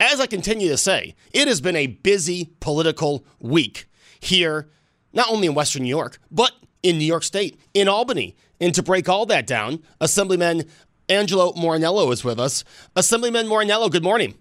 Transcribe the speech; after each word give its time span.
As 0.00 0.20
I 0.20 0.26
continue 0.26 0.68
to 0.68 0.76
say, 0.76 1.14
it 1.32 1.48
has 1.48 1.60
been 1.60 1.76
a 1.76 1.86
busy 1.86 2.50
political 2.60 3.24
week 3.38 3.86
here, 4.20 4.68
not 5.12 5.30
only 5.30 5.46
in 5.46 5.54
Western 5.54 5.82
New 5.82 5.88
York, 5.88 6.18
but 6.30 6.52
in 6.82 6.98
New 6.98 7.04
York 7.04 7.24
State, 7.24 7.60
in 7.74 7.88
Albany. 7.88 8.36
And 8.60 8.74
to 8.74 8.82
break 8.82 9.08
all 9.08 9.26
that 9.26 9.46
down, 9.46 9.82
Assemblyman 10.00 10.64
Angelo 11.08 11.52
Morinello 11.52 12.12
is 12.12 12.24
with 12.24 12.38
us. 12.38 12.64
Assemblyman 12.96 13.46
Morinello, 13.46 13.90
good 13.90 14.04
morning. 14.04 14.34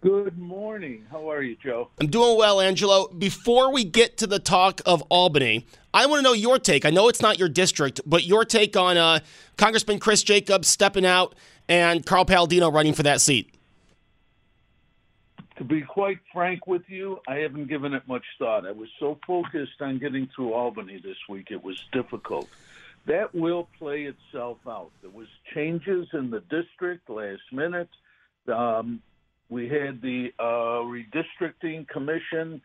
Good 0.00 0.38
morning. 0.38 1.06
How 1.10 1.28
are 1.28 1.42
you, 1.42 1.56
Joe? 1.56 1.90
I'm 2.00 2.06
doing 2.06 2.38
well, 2.38 2.60
Angelo. 2.60 3.08
Before 3.08 3.72
we 3.72 3.82
get 3.82 4.16
to 4.18 4.28
the 4.28 4.38
talk 4.38 4.80
of 4.86 5.02
Albany, 5.08 5.66
I 5.92 6.06
want 6.06 6.20
to 6.20 6.22
know 6.22 6.34
your 6.34 6.60
take. 6.60 6.84
I 6.84 6.90
know 6.90 7.08
it's 7.08 7.20
not 7.20 7.36
your 7.36 7.48
district, 7.48 8.00
but 8.06 8.24
your 8.24 8.44
take 8.44 8.76
on 8.76 8.96
uh, 8.96 9.18
Congressman 9.56 9.98
Chris 9.98 10.22
Jacobs 10.22 10.68
stepping 10.68 11.04
out 11.04 11.34
and 11.68 12.06
Carl 12.06 12.24
Paladino 12.24 12.70
running 12.70 12.92
for 12.92 13.02
that 13.02 13.20
seat. 13.20 13.52
To 15.58 15.64
be 15.64 15.82
quite 15.82 16.18
frank 16.32 16.68
with 16.68 16.82
you, 16.86 17.18
I 17.26 17.36
haven't 17.36 17.66
given 17.66 17.92
it 17.92 18.06
much 18.06 18.24
thought. 18.38 18.64
I 18.64 18.70
was 18.70 18.88
so 19.00 19.18
focused 19.26 19.80
on 19.80 19.98
getting 19.98 20.28
through 20.34 20.52
Albany 20.52 21.00
this 21.02 21.16
week, 21.28 21.48
it 21.50 21.62
was 21.62 21.76
difficult. 21.92 22.48
That 23.06 23.34
will 23.34 23.68
play 23.76 24.02
itself 24.02 24.58
out. 24.68 24.90
There 25.02 25.10
was 25.10 25.26
changes 25.54 26.06
in 26.12 26.30
the 26.30 26.40
district 26.48 27.10
last 27.10 27.42
minute. 27.50 27.88
Um, 28.46 29.02
we 29.48 29.68
had 29.68 30.00
the 30.00 30.32
uh, 30.38 30.84
redistricting 30.84 31.88
commission 31.88 32.60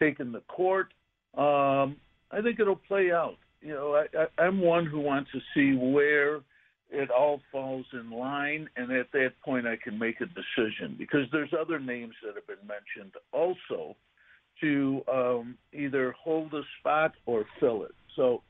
taking 0.00 0.32
the 0.32 0.40
court. 0.40 0.92
Um, 1.36 1.96
I 2.32 2.40
think 2.42 2.58
it'll 2.58 2.74
play 2.74 3.12
out. 3.12 3.36
You 3.60 3.74
know, 3.74 3.94
I, 3.94 4.06
I, 4.18 4.46
I'm 4.46 4.60
one 4.60 4.86
who 4.86 4.98
wants 4.98 5.30
to 5.30 5.40
see 5.54 5.76
where 5.76 6.40
it 6.90 7.10
all 7.10 7.40
falls 7.50 7.86
in 7.92 8.10
line, 8.10 8.68
and 8.76 8.92
at 8.92 9.10
that 9.12 9.32
point, 9.44 9.66
I 9.66 9.76
can 9.76 9.98
make 9.98 10.20
a 10.20 10.26
decision 10.26 10.94
because 10.98 11.26
there's 11.32 11.52
other 11.58 11.78
names 11.78 12.14
that 12.24 12.34
have 12.34 12.46
been 12.46 12.66
mentioned 12.66 13.14
also 13.32 13.96
to 14.60 15.02
um, 15.12 15.58
either 15.72 16.12
hold 16.12 16.54
a 16.54 16.62
spot 16.80 17.12
or 17.26 17.44
fill 17.60 17.82
it. 17.82 17.94
So 18.14 18.42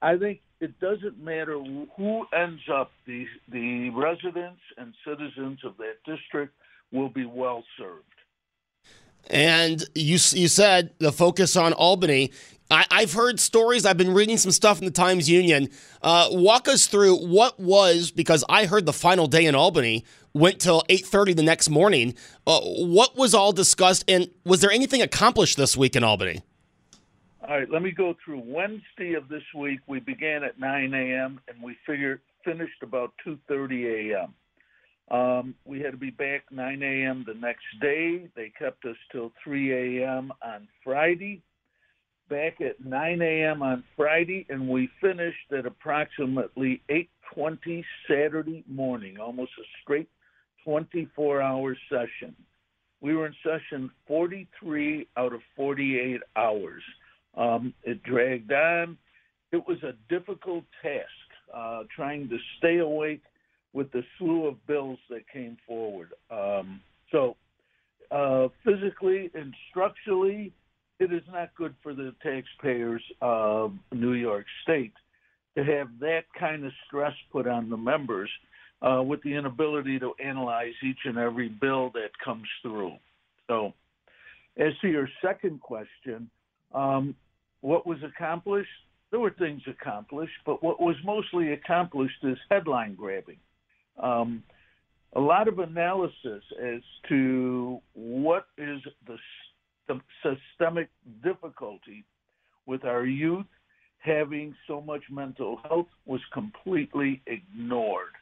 I 0.00 0.16
think 0.16 0.40
it 0.60 0.78
doesn't 0.80 1.22
matter 1.22 1.58
who 1.96 2.26
ends 2.32 2.62
up. 2.72 2.92
The 3.06 3.26
the 3.50 3.90
residents 3.90 4.60
and 4.78 4.94
citizens 5.06 5.58
of 5.64 5.76
that 5.78 5.96
district 6.06 6.54
will 6.92 7.08
be 7.08 7.26
well 7.26 7.64
served. 7.78 8.04
And 9.28 9.84
you 9.94 10.14
you 10.32 10.48
said 10.48 10.90
the 10.98 11.12
focus 11.12 11.56
on 11.56 11.72
Albany. 11.72 12.32
I, 12.72 13.00
have 13.00 13.14
heard 13.14 13.40
stories. 13.40 13.84
I've 13.84 13.96
been 13.96 14.14
reading 14.14 14.36
some 14.36 14.52
stuff 14.52 14.78
in 14.78 14.84
the 14.84 14.92
Times 14.92 15.28
Union. 15.28 15.70
Uh, 16.02 16.28
walk 16.30 16.68
us 16.68 16.86
through 16.86 17.16
what 17.16 17.58
was 17.58 18.12
because 18.12 18.44
I 18.48 18.66
heard 18.66 18.86
the 18.86 18.92
final 18.92 19.26
day 19.26 19.46
in 19.46 19.56
Albany 19.56 20.04
went 20.34 20.60
till 20.60 20.84
eight 20.88 21.04
thirty 21.04 21.32
the 21.32 21.42
next 21.42 21.68
morning. 21.68 22.14
Uh, 22.46 22.60
what 22.60 23.16
was 23.16 23.34
all 23.34 23.52
discussed, 23.52 24.04
and 24.06 24.30
was 24.44 24.60
there 24.60 24.70
anything 24.70 25.02
accomplished 25.02 25.56
this 25.56 25.76
week 25.76 25.96
in 25.96 26.04
Albany? 26.04 26.42
All 27.42 27.56
right, 27.56 27.70
let 27.70 27.82
me 27.82 27.90
go 27.90 28.14
through. 28.24 28.42
Wednesday 28.44 29.14
of 29.14 29.28
this 29.28 29.42
week, 29.56 29.80
we 29.88 29.98
began 29.98 30.44
at 30.44 30.60
9 30.60 30.94
a.m. 30.94 31.40
and 31.48 31.60
we 31.60 31.76
figured 31.84 32.20
finished 32.44 32.82
about 32.82 33.12
2:30 33.26 34.12
a.m. 34.12 34.34
Um, 35.10 35.54
we 35.64 35.80
had 35.80 35.90
to 35.90 35.96
be 35.96 36.10
back 36.10 36.44
9 36.50 36.82
a.m. 36.82 37.24
the 37.26 37.34
next 37.34 37.64
day. 37.80 38.28
They 38.36 38.52
kept 38.56 38.84
us 38.84 38.96
till 39.10 39.32
3 39.42 40.02
a.m. 40.02 40.32
on 40.42 40.68
Friday. 40.84 41.42
Back 42.28 42.60
at 42.60 42.84
9 42.84 43.20
a.m. 43.20 43.60
on 43.62 43.82
Friday, 43.96 44.46
and 44.48 44.68
we 44.68 44.88
finished 45.00 45.52
at 45.56 45.66
approximately 45.66 46.80
8:20 46.88 47.84
Saturday 48.06 48.62
morning, 48.68 49.18
almost 49.18 49.50
a 49.58 49.64
straight 49.82 50.08
24-hour 50.64 51.76
session. 51.88 52.36
We 53.00 53.16
were 53.16 53.26
in 53.26 53.34
session 53.42 53.90
43 54.06 55.08
out 55.16 55.32
of 55.32 55.40
48 55.56 56.20
hours. 56.36 56.82
Um, 57.36 57.74
it 57.82 58.02
dragged 58.04 58.52
on. 58.52 58.96
It 59.50 59.66
was 59.66 59.82
a 59.82 59.94
difficult 60.08 60.64
task 60.82 61.06
uh, 61.52 61.82
trying 61.94 62.28
to 62.28 62.36
stay 62.58 62.78
awake 62.78 63.22
with 63.72 63.90
the 63.92 64.02
slew 64.18 64.46
of 64.46 64.66
bills 64.66 64.98
that 65.08 65.28
came 65.32 65.56
forward. 65.66 66.10
Um, 66.30 66.80
so, 67.12 67.36
uh, 68.10 68.48
physically 68.64 69.30
and 69.34 69.54
structurally, 69.70 70.52
it 70.98 71.12
is 71.12 71.22
not 71.30 71.54
good 71.54 71.74
for 71.82 71.94
the 71.94 72.14
taxpayers 72.22 73.02
of 73.22 73.72
New 73.92 74.12
York 74.12 74.46
State 74.62 74.92
to 75.56 75.64
have 75.64 75.88
that 76.00 76.22
kind 76.38 76.64
of 76.64 76.72
stress 76.86 77.14
put 77.32 77.46
on 77.46 77.70
the 77.70 77.76
members 77.76 78.30
uh, 78.82 79.02
with 79.02 79.22
the 79.22 79.34
inability 79.34 79.98
to 79.98 80.12
analyze 80.24 80.72
each 80.82 80.98
and 81.04 81.18
every 81.18 81.48
bill 81.48 81.90
that 81.94 82.10
comes 82.24 82.46
through. 82.62 82.94
So, 83.46 83.72
as 84.56 84.72
to 84.82 84.88
your 84.88 85.08
second 85.22 85.60
question, 85.60 86.28
um, 86.74 87.14
what 87.60 87.86
was 87.86 87.98
accomplished? 88.02 88.68
There 89.10 89.20
were 89.20 89.34
things 89.38 89.62
accomplished, 89.66 90.32
but 90.44 90.62
what 90.62 90.80
was 90.80 90.96
mostly 91.04 91.52
accomplished 91.52 92.22
is 92.22 92.38
headline 92.50 92.94
grabbing 92.94 93.38
um, 93.98 94.42
a 95.14 95.20
lot 95.20 95.48
of 95.48 95.58
analysis 95.58 96.42
as 96.62 96.80
to 97.08 97.80
what 97.94 98.46
is 98.58 98.80
the, 99.06 99.16
systemic 100.22 100.88
difficulty 101.24 102.04
with 102.64 102.84
our 102.84 103.04
youth 103.04 103.46
having 103.98 104.54
so 104.68 104.80
much 104.80 105.02
mental 105.10 105.58
health 105.68 105.88
was 106.06 106.20
completely 106.32 107.20
ignored. 107.26 108.12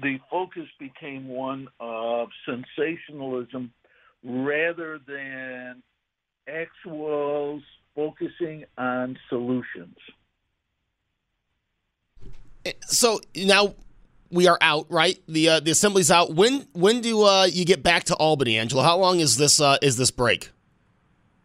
The 0.00 0.18
focus 0.30 0.66
became 0.78 1.28
one 1.28 1.68
of 1.78 2.28
sensationalism 2.46 3.70
rather 4.24 4.98
than 5.06 5.82
actuals 6.48 7.60
focusing 7.94 8.64
on 8.78 9.18
solutions. 9.28 9.96
So 12.86 13.20
now 13.34 13.74
we 14.30 14.46
are 14.46 14.58
out, 14.60 14.86
right? 14.90 15.18
The 15.28 15.48
uh, 15.48 15.60
the 15.60 15.70
assembly's 15.70 16.10
out. 16.10 16.34
When 16.34 16.66
when 16.72 17.00
do 17.00 17.24
uh, 17.24 17.44
you 17.44 17.64
get 17.64 17.82
back 17.82 18.04
to 18.04 18.14
Albany, 18.16 18.56
Angelo? 18.56 18.82
How 18.82 18.96
long 18.98 19.20
is 19.20 19.36
this 19.36 19.60
uh, 19.60 19.78
is 19.82 19.96
this 19.96 20.10
break? 20.10 20.50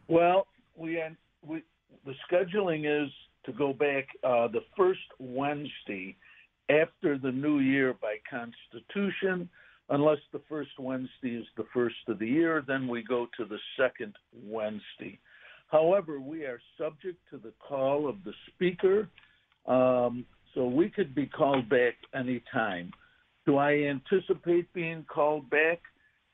Well, 0.07 0.47
we, 0.75 1.01
we 1.45 1.63
the 2.05 2.13
scheduling 2.31 2.85
is 2.85 3.11
to 3.45 3.51
go 3.51 3.73
back 3.73 4.07
uh, 4.23 4.47
the 4.47 4.63
first 4.77 4.99
Wednesday 5.19 6.15
after 6.69 7.17
the 7.17 7.31
new 7.31 7.59
year 7.59 7.93
by 7.93 8.17
Constitution, 8.29 9.49
unless 9.89 10.19
the 10.31 10.41
first 10.49 10.71
Wednesday 10.79 11.35
is 11.35 11.45
the 11.57 11.65
first 11.73 11.95
of 12.07 12.19
the 12.19 12.27
year. 12.27 12.63
Then 12.67 12.87
we 12.87 13.03
go 13.03 13.27
to 13.37 13.45
the 13.45 13.59
second 13.79 14.15
Wednesday. 14.43 15.19
However, 15.71 16.19
we 16.19 16.43
are 16.43 16.59
subject 16.77 17.17
to 17.31 17.37
the 17.37 17.53
call 17.59 18.07
of 18.07 18.23
the 18.23 18.33
Speaker. 18.47 19.09
Um, 19.65 20.25
so 20.55 20.65
we 20.65 20.89
could 20.89 21.13
be 21.13 21.27
called 21.27 21.69
back 21.69 21.95
anytime. 22.15 22.91
Do 23.45 23.57
I 23.57 23.73
anticipate 23.73 24.71
being 24.73 25.05
called 25.07 25.49
back? 25.49 25.81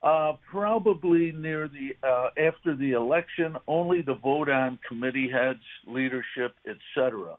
Uh, 0.01 0.33
probably 0.50 1.31
near 1.33 1.68
the 1.68 2.07
uh, 2.07 2.29
after 2.39 2.75
the 2.75 2.94
election, 2.94 3.56
only 3.68 4.01
to 4.03 4.15
vote 4.15 4.50
on 4.50 4.79
committee 4.88 5.29
heads, 5.29 5.59
leadership, 5.85 6.56
etc. 6.65 7.35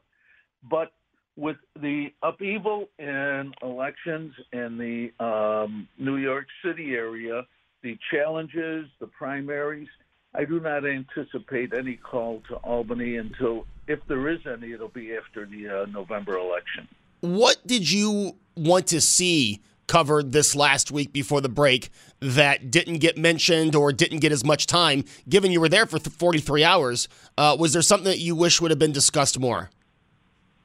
But 0.69 0.93
with 1.35 1.57
the 1.81 2.07
upheaval 2.21 2.89
in 2.99 3.51
elections 3.61 4.33
in 4.53 4.77
the 4.77 5.23
um, 5.23 5.87
New 5.97 6.17
York 6.17 6.45
City 6.63 6.93
area, 6.93 7.41
the 7.81 7.97
challenges, 8.11 8.85
the 9.01 9.07
primaries, 9.07 9.89
I 10.35 10.45
do 10.45 10.59
not 10.59 10.85
anticipate 10.85 11.73
any 11.73 11.95
call 11.95 12.41
to 12.49 12.55
Albany 12.55 13.17
until, 13.17 13.65
if 13.87 13.99
there 14.07 14.27
is 14.29 14.39
any, 14.47 14.71
it'll 14.71 14.87
be 14.87 15.15
after 15.15 15.45
the 15.45 15.69
uh, 15.69 15.85
November 15.85 16.37
election. 16.37 16.87
What 17.21 17.57
did 17.65 17.91
you 17.91 18.35
want 18.55 18.87
to 18.87 18.99
see 18.99 19.61
covered 19.87 20.31
this 20.31 20.55
last 20.55 20.91
week 20.91 21.13
before 21.13 21.39
the 21.41 21.49
break 21.49 21.89
that 22.19 22.71
didn't 22.71 22.97
get 22.97 23.17
mentioned 23.17 23.75
or 23.75 23.91
didn't 23.91 24.19
get 24.19 24.31
as 24.31 24.43
much 24.43 24.65
time, 24.65 25.03
given 25.29 25.51
you 25.51 25.59
were 25.59 25.69
there 25.69 25.85
for 25.85 25.99
43 25.99 26.63
hours? 26.63 27.07
Uh, 27.37 27.55
was 27.59 27.73
there 27.73 27.81
something 27.81 28.05
that 28.05 28.19
you 28.19 28.35
wish 28.35 28.59
would 28.59 28.71
have 28.71 28.79
been 28.79 28.91
discussed 28.91 29.39
more? 29.39 29.69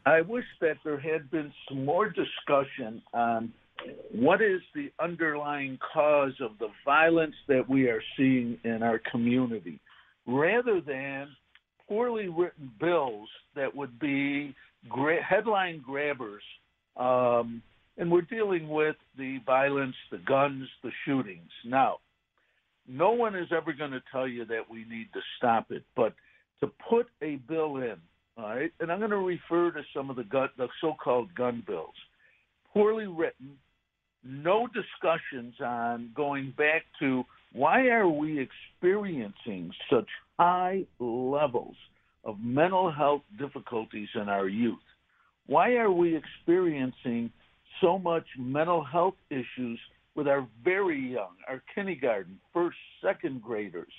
I 0.07 0.23
wish 0.23 0.47
that 0.63 0.79
there 0.85 0.99
had 0.99 1.31
been 1.31 1.53
some 1.69 1.85
more 1.85 2.09
discussion 2.09 3.03
on 3.13 3.53
what 4.13 4.43
is 4.43 4.61
the 4.75 4.91
underlying 5.01 5.79
cause 5.93 6.33
of 6.41 6.53
the 6.59 6.69
violence 6.85 7.37
that 7.47 7.69
we 7.69 7.89
are 7.89 8.03
seeing 8.17 8.59
in 8.65 8.83
our 8.83 9.01
community, 9.11 9.81
rather 10.27 10.81
than 10.81 11.29
poorly 11.89 12.29
written 12.29 12.71
bills 12.81 13.29
that 13.55 13.75
would 13.75 13.99
be 13.99 14.55
gra- 14.89 15.23
headline 15.23 15.81
grabbers. 15.81 16.43
Um, 16.97 17.63
and 17.97 18.11
we're 18.11 18.23
dealing 18.23 18.69
with 18.69 18.97
the 19.17 19.39
violence, 19.45 19.97
the 20.11 20.19
guns, 20.19 20.69
the 20.83 20.91
shootings. 21.05 21.51
Now, 21.65 21.99
no 22.87 23.11
one 23.11 23.35
is 23.35 23.49
ever 23.57 23.73
going 23.73 23.91
to 23.91 24.03
tell 24.13 24.27
you 24.27 24.45
that 24.47 24.71
we 24.71 24.85
need 24.85 25.09
to 25.13 25.21
stop 25.37 25.71
it, 25.71 25.85
but 25.97 26.15
to 26.61 26.71
put 26.89 27.07
a 27.23 27.37
bill 27.49 27.77
in, 27.77 27.97
all 28.37 28.51
right, 28.51 28.73
and 28.81 28.91
I'm 28.91 28.99
going 28.99 29.11
to 29.11 29.17
refer 29.17 29.71
to 29.73 29.83
some 29.95 30.11
of 30.11 30.17
the, 30.17 30.25
the 30.57 30.69
so-called 30.81 31.35
gun 31.35 31.63
bills, 31.67 31.95
poorly 32.73 33.07
written, 33.07 33.57
no 34.25 34.67
discussions 34.69 35.55
on 35.61 36.11
going 36.15 36.53
back 36.57 36.85
to 37.01 37.25
why 37.53 37.89
are 37.89 38.09
we 38.09 38.39
experiencing 38.41 39.73
such 39.91 40.09
high 40.39 40.85
levels 40.99 41.77
of 42.25 42.37
mental 42.41 42.91
health 42.93 43.23
difficulties 43.39 44.09
in 44.15 44.29
our 44.29 44.49
youth? 44.49 44.79
Why 45.47 45.77
are 45.77 45.91
we 45.91 46.15
experiencing 46.17 47.31
so 47.81 47.99
much 47.99 48.27
mental 48.39 48.85
health 48.85 49.15
issues 49.31 49.79
with 50.15 50.29
our 50.29 50.47
very 50.63 51.01
young, 51.13 51.37
our 51.49 51.63
kindergarten, 51.75 52.39
first, 52.53 52.77
second 53.03 53.43
graders? 53.43 53.93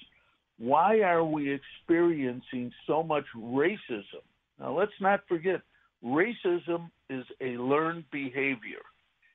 Why 0.60 1.00
are 1.00 1.24
we 1.24 1.52
experiencing 1.52 2.72
so 2.86 3.02
much 3.02 3.24
racism? 3.36 4.22
Now, 4.60 4.78
let's 4.78 4.92
not 5.00 5.22
forget, 5.28 5.62
racism 6.04 6.92
is 7.10 7.26
a 7.42 7.58
learned 7.58 8.04
behavior. 8.12 8.84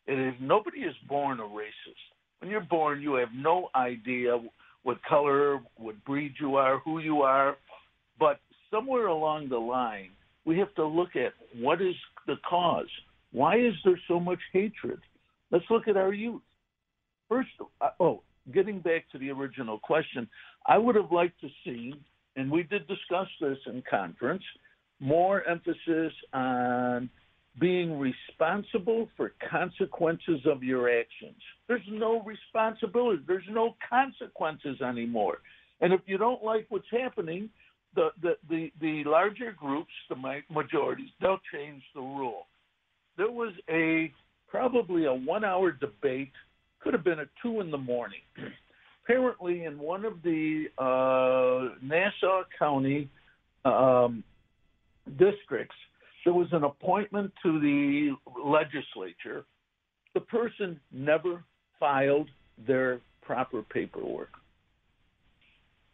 It 0.06 0.18
is 0.18 0.34
nobody 0.40 0.80
is 0.80 0.94
born 1.08 1.40
a 1.40 1.44
racist. 1.44 2.04
When 2.40 2.50
you're 2.50 2.60
born, 2.60 3.00
you 3.00 3.14
have 3.14 3.30
no 3.34 3.70
idea 3.74 4.38
what 4.82 5.02
color, 5.08 5.60
what 5.76 6.02
breed 6.04 6.34
you 6.38 6.56
are, 6.56 6.78
who 6.80 6.98
you 6.98 7.22
are. 7.22 7.56
But 8.18 8.40
somewhere 8.70 9.06
along 9.06 9.48
the 9.48 9.58
line, 9.58 10.10
we 10.44 10.58
have 10.58 10.74
to 10.74 10.86
look 10.86 11.16
at 11.16 11.32
what 11.58 11.80
is 11.80 11.94
the 12.26 12.36
cause. 12.48 12.88
Why 13.32 13.56
is 13.56 13.74
there 13.84 13.98
so 14.06 14.20
much 14.20 14.38
hatred? 14.52 15.00
Let's 15.50 15.64
look 15.70 15.88
at 15.88 15.96
our 15.96 16.12
youth. 16.12 16.42
First, 17.28 17.48
uh, 17.80 17.90
oh, 17.98 18.22
getting 18.52 18.80
back 18.80 19.10
to 19.12 19.18
the 19.18 19.30
original 19.30 19.78
question, 19.78 20.28
I 20.66 20.78
would 20.78 20.96
have 20.96 21.10
liked 21.10 21.40
to 21.40 21.48
see, 21.64 21.94
and 22.36 22.50
we 22.50 22.62
did 22.62 22.86
discuss 22.86 23.28
this 23.40 23.58
in 23.66 23.82
conference, 23.88 24.42
more 25.00 25.42
emphasis 25.44 26.12
on 26.32 27.08
being 27.60 27.98
responsible 27.98 29.08
for 29.16 29.32
consequences 29.50 30.40
of 30.46 30.62
your 30.62 30.88
actions. 30.88 31.40
There's 31.68 31.86
no 31.88 32.22
responsibility. 32.22 33.22
There's 33.26 33.44
no 33.50 33.76
consequences 33.88 34.80
anymore. 34.80 35.38
And 35.80 35.92
if 35.92 36.00
you 36.06 36.18
don't 36.18 36.42
like 36.42 36.66
what's 36.68 36.90
happening, 36.90 37.48
the, 37.94 38.08
the, 38.22 38.36
the, 38.48 38.72
the 38.80 39.04
larger 39.08 39.52
groups, 39.52 39.92
the 40.08 40.16
majorities, 40.50 41.10
they'll 41.20 41.38
change 41.52 41.82
the 41.94 42.00
rule. 42.00 42.46
There 43.16 43.30
was 43.30 43.52
a 43.70 44.12
probably 44.48 45.06
a 45.06 45.12
one 45.12 45.44
hour 45.44 45.72
debate, 45.72 46.32
could 46.80 46.92
have 46.92 47.04
been 47.04 47.18
at 47.18 47.28
two 47.42 47.60
in 47.60 47.70
the 47.70 47.78
morning. 47.78 48.20
Apparently, 49.04 49.64
in 49.64 49.78
one 49.78 50.04
of 50.04 50.22
the 50.22 50.64
uh, 50.78 51.74
Nassau 51.82 52.42
County 52.58 53.08
um, 53.64 54.24
districts, 55.18 55.76
there 56.24 56.34
was 56.34 56.48
an 56.52 56.64
appointment 56.64 57.32
to 57.42 57.60
the 57.60 58.14
legislature. 58.42 59.44
The 60.14 60.20
person 60.20 60.80
never 60.92 61.44
filed 61.78 62.28
their 62.66 63.00
proper 63.22 63.62
paperwork. 63.62 64.30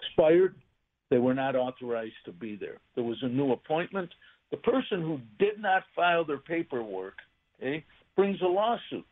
Expired, 0.01 0.55
they 1.11 1.19
were 1.19 1.35
not 1.35 1.57
authorized 1.57 2.15
to 2.25 2.33
be 2.33 2.57
there. 2.57 2.79
There 2.95 3.05
was 3.05 3.19
a 3.23 3.29
new 3.29 3.53
appointment. 3.53 4.11
The 4.51 4.57
person 4.59 5.03
who 5.03 5.19
did 5.39 5.61
not 5.61 5.83
file 5.95 6.25
their 6.25 6.39
paperwork 6.39 7.15
okay, 7.61 7.85
brings 8.17 8.41
a 8.43 8.47
lawsuit. 8.47 9.07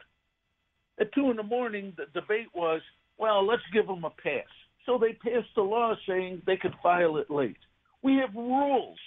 At 1.00 1.12
two 1.12 1.30
in 1.30 1.36
the 1.36 1.42
morning, 1.42 1.92
the 1.96 2.06
debate 2.18 2.48
was, 2.54 2.80
well, 3.18 3.46
let's 3.46 3.62
give 3.72 3.86
them 3.86 4.04
a 4.04 4.10
pass. 4.10 4.46
So 4.86 4.98
they 4.98 5.12
passed 5.12 5.56
a 5.56 5.62
law 5.62 5.94
saying 6.08 6.42
they 6.46 6.56
could 6.56 6.74
file 6.82 7.18
it 7.18 7.30
late. 7.30 7.56
We 8.02 8.16
have 8.16 8.34
rules 8.34 8.98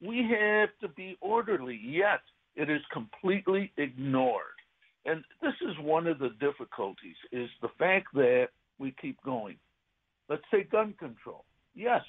we 0.00 0.18
have 0.18 0.70
to 0.80 0.88
be 0.94 1.16
orderly, 1.20 1.80
yet 1.82 2.20
it 2.54 2.70
is 2.70 2.82
completely 2.92 3.72
ignored. 3.76 4.42
And 5.04 5.22
this 5.40 5.54
is 5.62 5.76
one 5.80 6.06
of 6.06 6.18
the 6.18 6.30
difficulties 6.40 7.16
is 7.32 7.48
the 7.62 7.68
fact 7.78 8.08
that 8.14 8.48
we 8.78 8.94
keep 9.00 9.22
going. 9.22 9.56
Let's 10.28 10.42
say 10.50 10.64
gun 10.64 10.94
control. 10.98 11.44
Yes, 11.74 12.02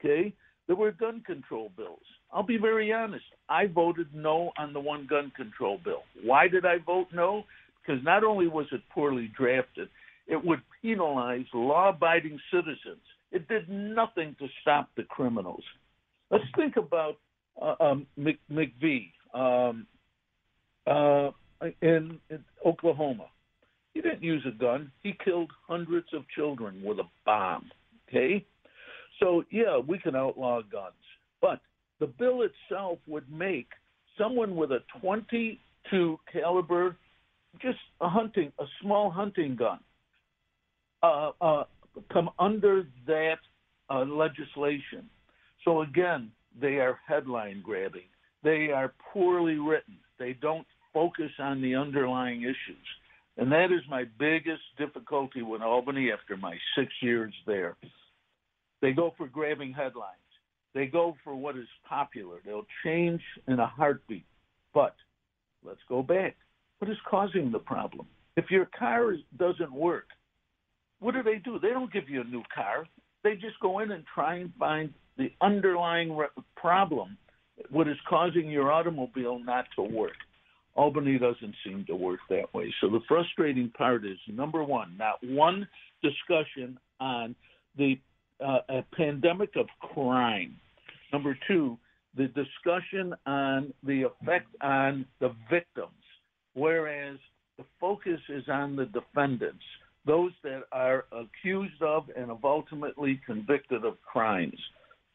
okay, 0.00 0.32
there 0.66 0.76
were 0.76 0.92
gun 0.92 1.22
control 1.26 1.70
bills. 1.76 1.98
I'll 2.32 2.42
be 2.42 2.58
very 2.58 2.92
honest. 2.92 3.24
I 3.48 3.66
voted 3.66 4.08
no 4.14 4.52
on 4.58 4.72
the 4.72 4.80
one 4.80 5.06
gun 5.08 5.32
control 5.36 5.78
bill. 5.84 6.02
Why 6.22 6.48
did 6.48 6.64
I 6.64 6.78
vote 6.84 7.08
no? 7.12 7.44
Because 7.80 8.02
not 8.04 8.24
only 8.24 8.48
was 8.48 8.66
it 8.72 8.82
poorly 8.90 9.30
drafted, 9.36 9.88
it 10.26 10.42
would 10.44 10.60
penalize 10.82 11.46
law 11.54 11.88
abiding 11.90 12.38
citizens. 12.52 13.02
It 13.32 13.48
did 13.48 13.68
nothing 13.68 14.36
to 14.38 14.46
stop 14.60 14.90
the 14.96 15.04
criminals. 15.04 15.64
Let's 16.30 16.44
think 16.56 16.76
about 16.76 17.16
uh, 17.60 17.74
um, 17.80 18.06
um, 19.34 19.86
uh, 20.86 21.30
in, 21.82 22.18
in 22.30 22.44
Oklahoma. 22.64 23.26
He 23.94 24.00
didn't 24.00 24.22
use 24.22 24.44
a 24.46 24.56
gun. 24.56 24.92
He 25.02 25.14
killed 25.24 25.50
hundreds 25.66 26.08
of 26.12 26.22
children 26.34 26.80
with 26.84 26.98
a 26.98 27.08
bomb. 27.24 27.70
Okay, 28.08 28.44
so 29.20 29.44
yeah, 29.50 29.78
we 29.78 29.98
can 29.98 30.16
outlaw 30.16 30.62
guns, 30.62 30.94
but 31.42 31.60
the 32.00 32.06
bill 32.06 32.42
itself 32.42 32.98
would 33.06 33.30
make 33.30 33.68
someone 34.16 34.56
with 34.56 34.70
a 34.72 34.78
22 35.00 36.18
caliber, 36.32 36.96
just 37.60 37.78
a 38.00 38.08
hunting, 38.08 38.52
a 38.58 38.64
small 38.80 39.10
hunting 39.10 39.56
gun, 39.56 39.78
uh, 41.02 41.30
uh, 41.40 41.64
come 42.12 42.30
under 42.38 42.86
that 43.06 43.38
uh, 43.90 44.04
legislation. 44.04 45.08
So 45.64 45.82
again, 45.82 46.30
they 46.60 46.76
are 46.76 46.98
headline 47.06 47.62
grabbing. 47.62 48.08
They 48.42 48.70
are 48.74 48.92
poorly 49.12 49.58
written. 49.58 49.96
They 50.18 50.34
don't 50.34 50.66
focus 50.92 51.30
on 51.38 51.60
the 51.62 51.74
underlying 51.74 52.42
issues. 52.42 52.86
And 53.36 53.52
that 53.52 53.66
is 53.66 53.82
my 53.88 54.04
biggest 54.18 54.62
difficulty 54.78 55.42
with 55.42 55.62
Albany 55.62 56.10
after 56.10 56.36
my 56.36 56.56
six 56.76 56.92
years 57.00 57.32
there. 57.46 57.76
They 58.80 58.92
go 58.92 59.14
for 59.16 59.28
grabbing 59.28 59.72
headlines. 59.72 60.16
They 60.74 60.86
go 60.86 61.16
for 61.24 61.34
what 61.34 61.56
is 61.56 61.68
popular. 61.88 62.38
They'll 62.44 62.66
change 62.84 63.22
in 63.46 63.58
a 63.58 63.66
heartbeat. 63.66 64.26
But 64.74 64.94
let's 65.64 65.80
go 65.88 66.02
back. 66.02 66.36
What 66.78 66.90
is 66.90 66.96
causing 67.08 67.50
the 67.50 67.58
problem? 67.58 68.06
If 68.36 68.50
your 68.50 68.68
car 68.78 69.14
doesn't 69.36 69.72
work, 69.72 70.06
what 71.00 71.14
do 71.14 71.22
they 71.22 71.36
do? 71.36 71.58
They 71.58 71.70
don't 71.70 71.92
give 71.92 72.08
you 72.08 72.20
a 72.20 72.24
new 72.24 72.42
car. 72.54 72.86
They 73.24 73.34
just 73.34 73.58
go 73.60 73.80
in 73.80 73.90
and 73.90 74.04
try 74.14 74.36
and 74.36 74.52
find 74.58 74.92
the 75.18 75.32
underlying 75.40 76.16
re- 76.16 76.28
problem, 76.56 77.18
what 77.70 77.88
is 77.88 77.96
causing 78.08 78.48
your 78.48 78.72
automobile 78.72 79.38
not 79.38 79.66
to 79.76 79.82
work. 79.82 80.12
Albany 80.76 81.18
doesn't 81.18 81.54
seem 81.64 81.84
to 81.88 81.96
work 81.96 82.20
that 82.30 82.54
way. 82.54 82.72
So 82.80 82.88
the 82.88 83.00
frustrating 83.08 83.70
part 83.76 84.06
is 84.06 84.16
number 84.28 84.62
one, 84.62 84.96
not 84.96 85.16
one 85.22 85.66
discussion 86.02 86.78
on 87.00 87.34
the 87.76 87.98
uh, 88.44 88.82
pandemic 88.96 89.50
of 89.56 89.66
crime. 89.92 90.54
Number 91.12 91.36
two, 91.48 91.76
the 92.16 92.28
discussion 92.28 93.14
on 93.26 93.72
the 93.82 94.04
effect 94.04 94.46
on 94.62 95.04
the 95.20 95.34
victims, 95.50 95.90
whereas 96.54 97.18
the 97.56 97.64
focus 97.80 98.20
is 98.28 98.44
on 98.48 98.76
the 98.76 98.86
defendants, 98.86 99.64
those 100.06 100.32
that 100.44 100.62
are 100.70 101.06
accused 101.12 101.82
of 101.82 102.04
and 102.16 102.28
have 102.28 102.44
ultimately 102.44 103.20
convicted 103.26 103.84
of 103.84 104.00
crimes. 104.02 104.58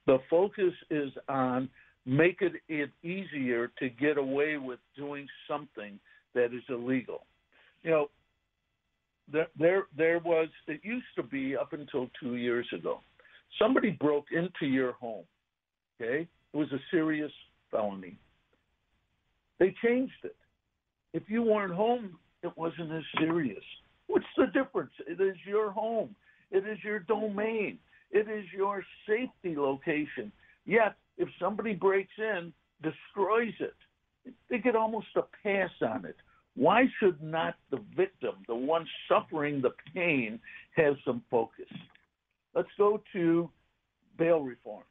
The 0.05 0.19
focus 0.29 0.73
is 0.89 1.11
on 1.29 1.69
making 2.05 2.53
it 2.67 2.91
easier 3.03 3.71
to 3.79 3.89
get 3.89 4.17
away 4.17 4.57
with 4.57 4.79
doing 4.97 5.27
something 5.47 5.99
that 6.35 6.53
is 6.53 6.63
illegal. 6.69 7.25
You 7.83 7.91
know, 7.91 8.09
there, 9.31 9.47
there, 9.57 9.83
there 9.97 10.19
was. 10.19 10.49
It 10.67 10.81
used 10.83 11.05
to 11.15 11.23
be 11.23 11.55
up 11.55 11.73
until 11.73 12.09
two 12.21 12.35
years 12.35 12.67
ago. 12.73 12.99
Somebody 13.59 13.91
broke 13.91 14.25
into 14.31 14.65
your 14.65 14.93
home. 14.93 15.23
Okay, 16.01 16.27
it 16.53 16.57
was 16.57 16.71
a 16.71 16.79
serious 16.91 17.31
felony. 17.71 18.17
They 19.59 19.73
changed 19.83 20.13
it. 20.23 20.35
If 21.13 21.23
you 21.27 21.43
weren't 21.43 21.73
home, 21.73 22.17
it 22.41 22.51
wasn't 22.57 22.91
as 22.91 23.03
serious. 23.19 23.63
What's 24.07 24.25
the 24.37 24.47
difference? 24.47 24.91
It 25.07 25.21
is 25.21 25.37
your 25.45 25.71
home. 25.71 26.15
It 26.51 26.67
is 26.67 26.77
your 26.83 26.99
domain. 26.99 27.77
It 28.13 28.29
is 28.29 28.45
your 28.55 28.83
safety 29.07 29.55
location. 29.57 30.31
Yet, 30.65 30.95
if 31.17 31.27
somebody 31.41 31.73
breaks 31.73 32.13
in, 32.17 32.53
destroys 32.81 33.53
it, 33.59 33.75
they 34.49 34.59
get 34.59 34.75
almost 34.75 35.07
a 35.15 35.23
pass 35.43 35.71
on 35.81 36.05
it. 36.05 36.15
Why 36.55 36.85
should 36.99 37.21
not 37.21 37.55
the 37.71 37.81
victim, 37.97 38.35
the 38.47 38.55
one 38.55 38.85
suffering 39.09 39.61
the 39.61 39.71
pain, 39.93 40.39
have 40.75 40.93
some 41.03 41.23
focus? 41.31 41.65
Let's 42.53 42.69
go 42.77 43.01
to 43.13 43.49
bail 44.17 44.41
reform. 44.41 44.83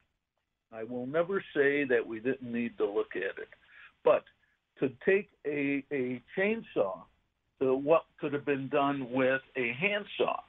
I 0.73 0.83
will 0.83 1.05
never 1.05 1.41
say 1.55 1.85
that 1.85 2.05
we 2.05 2.19
didn't 2.19 2.51
need 2.51 2.77
to 2.77 2.85
look 2.85 3.15
at 3.15 3.41
it, 3.41 3.47
but 4.03 4.25
to 4.79 4.91
take 5.05 5.29
a, 5.45 5.83
a 5.93 6.21
chainsaw 6.37 7.03
to 7.61 7.75
what 7.75 8.03
could 8.19 8.33
have 8.33 8.45
been 8.45 8.67
done 8.67 9.07
with 9.11 9.41
a 9.55 9.71
handsaw, 9.79 10.41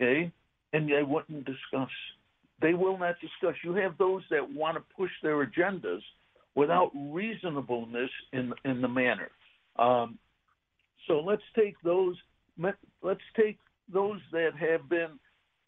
okay, 0.00 0.30
and 0.74 0.90
they 0.90 1.02
wouldn't 1.02 1.46
discuss. 1.46 1.88
They 2.60 2.74
will 2.74 2.98
not 2.98 3.14
discuss. 3.20 3.54
You 3.62 3.74
have 3.74 3.96
those 3.96 4.22
that 4.30 4.52
want 4.52 4.76
to 4.76 4.82
push 4.96 5.10
their 5.22 5.46
agendas 5.46 6.00
without 6.54 6.90
reasonableness 6.94 8.10
in 8.32 8.52
in 8.64 8.82
the 8.82 8.88
manner. 8.88 9.30
Um, 9.76 10.18
so 11.06 11.20
let's 11.20 11.42
take 11.56 11.76
those. 11.82 12.16
Let's 12.58 13.22
take 13.36 13.58
those 13.92 14.20
that 14.32 14.50
have 14.58 14.88
been 14.88 15.18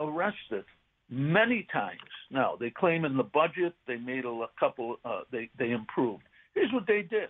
arrested 0.01 0.65
many 1.09 1.67
times. 1.73 2.01
Now 2.31 2.57
they 2.59 2.71
claim 2.71 3.05
in 3.05 3.17
the 3.17 3.23
budget 3.23 3.75
they 3.87 3.97
made 3.97 4.25
a 4.25 4.47
couple. 4.59 4.97
Uh, 5.05 5.21
they 5.31 5.49
they 5.59 5.71
improved. 5.71 6.25
Here's 6.55 6.73
what 6.73 6.87
they 6.87 7.03
did. 7.03 7.29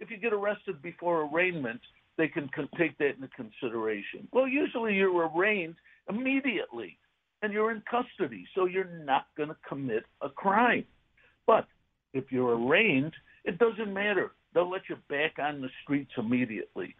If 0.00 0.10
you 0.10 0.16
get 0.16 0.32
arrested 0.32 0.80
before 0.80 1.28
arraignment, 1.28 1.80
they 2.16 2.28
can 2.28 2.48
take 2.78 2.96
that 2.98 3.16
into 3.16 3.28
consideration. 3.36 4.26
Well, 4.32 4.48
usually 4.48 4.94
you're 4.94 5.28
arraigned 5.28 5.74
immediately 6.08 6.98
and 7.42 7.52
you're 7.52 7.70
in 7.70 7.82
custody, 7.88 8.44
so 8.54 8.66
you're 8.66 9.02
not 9.04 9.26
going 9.36 9.48
to 9.48 9.56
commit 9.68 10.04
a 10.22 10.28
crime. 10.28 10.84
But 11.46 11.66
if 12.12 12.24
you're 12.30 12.58
arraigned, 12.58 13.12
it 13.44 13.58
doesn't 13.58 13.92
matter. 13.92 14.32
They'll 14.54 14.70
let 14.70 14.82
you 14.88 14.96
back 15.08 15.38
on 15.38 15.60
the 15.60 15.68
streets 15.82 16.10
immediately. 16.16 16.96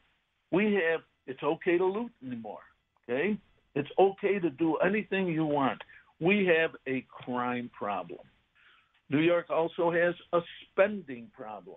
We 0.53 0.75
have 0.75 1.01
it's 1.27 1.43
okay 1.43 1.77
to 1.77 1.85
loot 1.85 2.11
anymore. 2.27 2.61
Okay? 3.09 3.39
It's 3.75 3.89
okay 3.99 4.39
to 4.39 4.51
do 4.51 4.77
anything 4.77 5.29
you 5.29 5.45
want. 5.45 5.81
We 6.21 6.47
have 6.47 6.71
a 6.89 7.07
crime 7.11 7.71
problem. 7.77 8.21
New 9.11 9.21
York 9.21 9.51
also 9.51 9.91
has 9.91 10.15
a 10.33 10.41
spending 10.71 11.31
problem. 11.37 11.77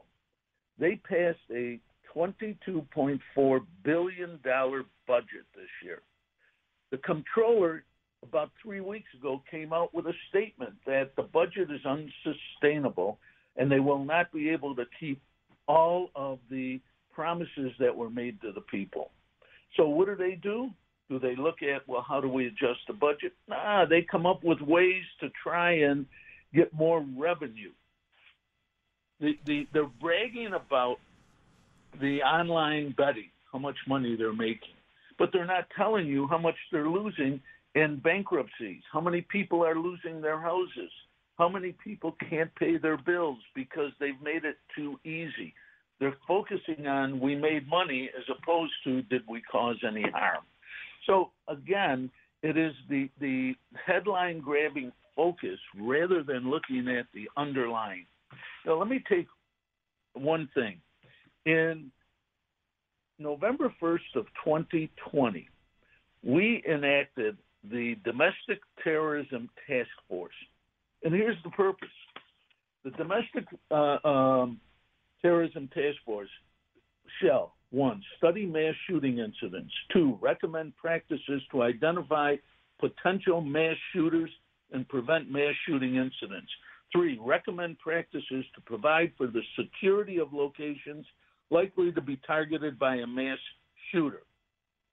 They 0.79 0.95
passed 0.95 1.39
a 1.51 1.79
$22.4 2.15 3.59
billion 3.83 4.39
budget 4.41 5.45
this 5.55 5.69
year. 5.83 6.01
The 6.91 6.97
comptroller, 6.97 7.83
about 8.21 8.51
three 8.61 8.81
weeks 8.81 9.07
ago, 9.17 9.41
came 9.49 9.73
out 9.73 9.93
with 9.93 10.05
a 10.07 10.13
statement 10.29 10.73
that 10.85 11.15
the 11.15 11.23
budget 11.23 11.69
is 11.71 11.81
unsustainable 11.85 13.17
and 13.55 13.71
they 13.71 13.79
will 13.79 14.03
not 14.03 14.31
be 14.31 14.49
able 14.49 14.75
to 14.75 14.83
keep 14.99 15.21
all 15.67 16.09
of 16.15 16.39
the 16.49 16.79
promises 17.13 17.71
that 17.79 17.95
were 17.95 18.09
made 18.09 18.41
to 18.41 18.51
the 18.51 18.61
people. 18.61 19.11
So, 19.77 19.87
what 19.87 20.07
do 20.07 20.15
they 20.15 20.35
do? 20.35 20.69
Do 21.09 21.19
they 21.19 21.35
look 21.35 21.61
at, 21.61 21.87
well, 21.87 22.05
how 22.07 22.21
do 22.21 22.29
we 22.29 22.47
adjust 22.47 22.79
the 22.87 22.93
budget? 22.93 23.33
Nah, 23.47 23.85
they 23.85 24.01
come 24.01 24.25
up 24.25 24.43
with 24.43 24.61
ways 24.61 25.03
to 25.19 25.29
try 25.43 25.71
and 25.71 26.05
get 26.53 26.73
more 26.73 27.05
revenue. 27.17 27.71
The, 29.19 29.37
the, 29.45 29.67
they're 29.73 29.85
bragging 29.85 30.53
about 30.53 30.97
the 31.99 32.21
online 32.21 32.93
betting, 32.97 33.29
how 33.51 33.59
much 33.59 33.75
money 33.87 34.15
they're 34.17 34.33
making, 34.33 34.75
but 35.21 35.31
they're 35.31 35.45
not 35.45 35.67
telling 35.77 36.07
you 36.07 36.27
how 36.27 36.37
much 36.39 36.55
they're 36.71 36.89
losing 36.89 37.39
in 37.75 38.01
bankruptcies, 38.03 38.81
how 38.91 38.99
many 38.99 39.21
people 39.21 39.63
are 39.63 39.75
losing 39.75 40.19
their 40.19 40.41
houses, 40.41 40.89
how 41.37 41.47
many 41.47 41.75
people 41.83 42.15
can't 42.27 42.49
pay 42.55 42.77
their 42.77 42.97
bills 42.97 43.37
because 43.53 43.91
they've 43.99 44.19
made 44.23 44.45
it 44.45 44.55
too 44.75 44.99
easy. 45.05 45.53
They're 45.99 46.17
focusing 46.27 46.87
on 46.87 47.19
we 47.19 47.35
made 47.35 47.69
money 47.69 48.09
as 48.17 48.23
opposed 48.35 48.73
to 48.85 49.03
did 49.03 49.21
we 49.29 49.43
cause 49.43 49.77
any 49.87 50.01
harm. 50.11 50.43
So 51.05 51.29
again, 51.47 52.09
it 52.41 52.57
is 52.57 52.73
the 52.89 53.07
the 53.19 53.53
headline 53.85 54.39
grabbing 54.39 54.91
focus 55.15 55.59
rather 55.79 56.23
than 56.23 56.49
looking 56.49 56.87
at 56.87 57.05
the 57.13 57.29
underlying. 57.37 58.07
Now 58.65 58.79
let 58.79 58.87
me 58.87 59.03
take 59.07 59.27
one 60.13 60.49
thing. 60.55 60.77
In 61.45 61.91
November 63.21 63.73
1st 63.81 64.15
of 64.15 64.25
2020, 64.43 65.47
we 66.23 66.63
enacted 66.69 67.37
the 67.69 67.95
Domestic 68.03 68.59
Terrorism 68.83 69.49
Task 69.67 69.89
Force. 70.07 70.33
And 71.03 71.13
here's 71.13 71.37
the 71.43 71.49
purpose. 71.51 71.89
The 72.83 72.91
Domestic 72.91 73.45
uh, 73.69 73.97
um, 74.07 74.59
Terrorism 75.21 75.69
Task 75.73 75.97
Force 76.05 76.29
shall 77.21 77.53
one, 77.71 78.01
study 78.17 78.45
mass 78.45 78.73
shooting 78.87 79.19
incidents. 79.19 79.71
Two, 79.93 80.17
recommend 80.21 80.75
practices 80.75 81.41
to 81.51 81.63
identify 81.63 82.35
potential 82.79 83.41
mass 83.41 83.75
shooters 83.93 84.29
and 84.73 84.87
prevent 84.89 85.31
mass 85.31 85.53
shooting 85.65 85.95
incidents. 85.95 86.51
Three, 86.91 87.17
recommend 87.21 87.79
practices 87.79 88.43
to 88.55 88.61
provide 88.65 89.13
for 89.17 89.27
the 89.27 89.41
security 89.57 90.17
of 90.19 90.33
locations 90.33 91.05
likely 91.51 91.91
to 91.91 92.01
be 92.01 92.19
targeted 92.25 92.79
by 92.79 92.95
a 92.95 93.07
mass 93.07 93.37
shooter. 93.91 94.21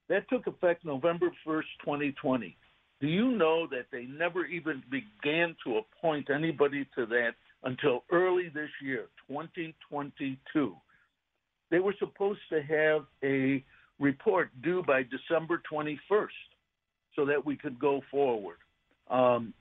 That 0.09 0.29
took 0.29 0.47
effect 0.47 0.85
November 0.85 1.31
1st, 1.47 1.65
2020. 1.85 2.57
Do 3.01 3.07
you 3.07 3.31
know 3.31 3.67
that 3.71 3.87
they 3.93 4.05
never 4.05 4.45
even 4.47 4.83
began 4.91 5.55
to 5.65 5.79
appoint 5.79 6.31
anybody 6.31 6.87
to 6.97 7.07
that 7.07 7.33
until 7.63 8.05
early 8.11 8.49
this 8.49 8.71
year, 8.83 9.07
2022? 9.29 10.77
They 11.71 11.79
were 11.79 11.95
supposed 11.99 12.41
to 12.51 12.63
have 12.63 13.03
a 13.23 13.63
report 14.01 14.51
due 14.63 14.83
by 14.83 15.05
December 15.05 15.63
21st 15.71 16.29
so 17.15 17.25
that 17.27 17.45
we 17.45 17.57
could 17.57 17.79
go 17.79 18.01
forward. 18.11 18.57
Um, 19.11 19.53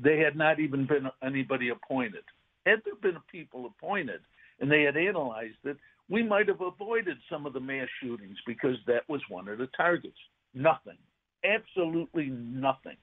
they 0.00 0.18
had 0.18 0.36
not 0.36 0.60
even 0.60 0.86
been 0.86 1.08
anybody 1.24 1.70
appointed. 1.70 2.22
Had 2.66 2.80
there 2.84 2.94
been 3.00 3.20
people 3.30 3.66
appointed 3.66 4.20
and 4.60 4.70
they 4.70 4.82
had 4.82 4.96
analyzed 4.96 5.56
it, 5.64 5.76
we 6.08 6.22
might 6.22 6.48
have 6.48 6.60
avoided 6.60 7.16
some 7.30 7.46
of 7.46 7.52
the 7.52 7.60
mass 7.60 7.88
shootings 8.02 8.36
because 8.46 8.76
that 8.86 9.08
was 9.08 9.20
one 9.28 9.48
of 9.48 9.58
the 9.58 9.68
targets. 9.76 10.18
Nothing. 10.54 10.98
Absolutely 11.44 12.26
nothing. 12.26 12.96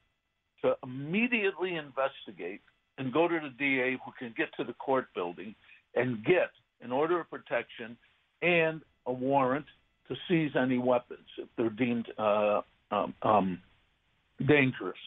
to 0.63 0.73
immediately 0.83 1.75
investigate 1.75 2.61
and 2.97 3.13
go 3.13 3.27
to 3.27 3.39
the 3.39 3.53
DA 3.59 3.97
who 4.03 4.11
can 4.17 4.33
get 4.35 4.47
to 4.57 4.63
the 4.63 4.73
court 4.73 5.07
building 5.13 5.53
and 5.95 6.23
get 6.23 6.49
an 6.81 6.91
order 6.91 7.19
of 7.19 7.29
protection 7.29 7.95
and 8.41 8.81
a 9.05 9.11
warrant 9.11 9.65
to 10.09 10.15
seize 10.27 10.51
any 10.59 10.77
weapons 10.77 11.27
if 11.37 11.47
they're 11.57 11.69
deemed 11.69 12.07
uh, 12.17 12.61
um, 12.91 13.13
um, 13.21 13.59
dangerous. 14.47 14.97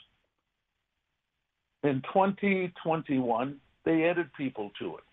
In 1.82 2.00
2021, 2.12 3.56
they 3.84 4.04
added 4.04 4.30
people 4.36 4.70
to 4.78 4.96
it, 4.96 5.04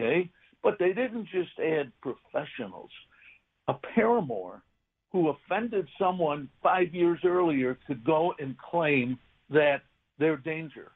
okay? 0.00 0.30
But 0.62 0.76
they 0.78 0.92
didn't 0.92 1.28
just 1.32 1.50
add 1.58 1.92
professionals. 2.02 2.90
A 3.68 3.74
paramour 3.94 4.62
who 5.12 5.28
offended 5.30 5.86
someone 5.98 6.48
five 6.62 6.92
years 6.92 7.20
earlier 7.24 7.78
could 7.86 8.04
go 8.04 8.34
and 8.40 8.56
claim 8.58 9.18
that 9.50 9.82
they're 10.18 10.36
danger. 10.36 10.90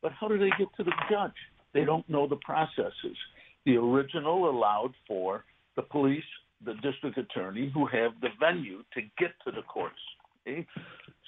But 0.00 0.12
how 0.12 0.28
do 0.28 0.38
they 0.38 0.50
get 0.58 0.68
to 0.78 0.84
the 0.84 0.92
judge? 1.10 1.32
They 1.74 1.84
don't 1.84 2.08
know 2.08 2.26
the 2.26 2.36
processes. 2.36 3.16
The 3.64 3.76
original 3.76 4.50
allowed 4.50 4.92
for 5.06 5.44
the 5.76 5.82
police, 5.82 6.24
the 6.64 6.74
district 6.82 7.18
attorney, 7.18 7.70
who 7.72 7.86
have 7.86 8.12
the 8.20 8.28
venue 8.38 8.82
to 8.94 9.00
get 9.18 9.32
to 9.44 9.50
the 9.50 9.62
courts. 9.62 9.98
Okay? 10.46 10.66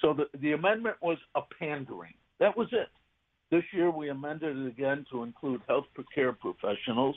So 0.01 0.13
the, 0.13 0.25
the 0.39 0.53
amendment 0.53 0.97
was 1.01 1.17
a 1.35 1.41
pandering. 1.59 2.13
That 2.39 2.55
was 2.55 2.67
it. 2.71 2.89
This 3.51 3.63
year 3.73 3.91
we 3.91 4.09
amended 4.09 4.57
it 4.57 4.67
again 4.67 5.05
to 5.11 5.23
include 5.23 5.61
health 5.67 5.85
care 6.13 6.33
professionals, 6.33 7.15